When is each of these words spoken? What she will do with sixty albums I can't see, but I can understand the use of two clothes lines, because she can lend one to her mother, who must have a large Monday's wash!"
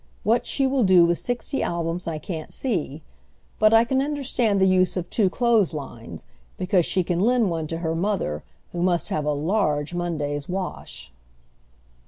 What 0.23 0.47
she 0.47 0.65
will 0.65 0.83
do 0.83 1.05
with 1.05 1.19
sixty 1.19 1.61
albums 1.61 2.07
I 2.07 2.17
can't 2.17 2.51
see, 2.51 3.03
but 3.59 3.71
I 3.71 3.83
can 3.83 4.01
understand 4.01 4.59
the 4.59 4.65
use 4.67 4.97
of 4.97 5.07
two 5.11 5.29
clothes 5.29 5.75
lines, 5.75 6.25
because 6.57 6.87
she 6.87 7.03
can 7.03 7.19
lend 7.19 7.51
one 7.51 7.67
to 7.67 7.77
her 7.77 7.93
mother, 7.93 8.43
who 8.71 8.81
must 8.81 9.09
have 9.09 9.25
a 9.25 9.31
large 9.31 9.93
Monday's 9.93 10.49
wash!" 10.49 11.13